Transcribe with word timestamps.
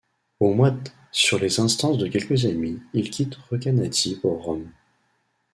Au 0.39 0.51
mois 0.55 0.71
d', 0.71 0.89
sur 1.11 1.37
les 1.37 1.59
instances 1.59 1.99
de 1.99 2.07
quelques 2.07 2.47
amis, 2.47 2.81
il 2.95 3.11
quitte 3.11 3.35
Recanati 3.51 4.15
pour 4.15 4.41
Rome. 4.43 4.71